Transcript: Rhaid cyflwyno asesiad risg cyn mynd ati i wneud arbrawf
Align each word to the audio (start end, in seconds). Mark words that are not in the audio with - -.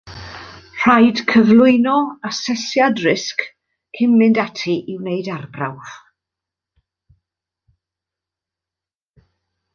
Rhaid 0.83 1.19
cyflwyno 1.31 1.97
asesiad 2.29 3.03
risg 3.03 3.43
cyn 3.99 4.15
mynd 4.23 4.41
ati 4.45 4.75
i 4.95 4.97
wneud 5.01 5.31
arbrawf 5.35 5.95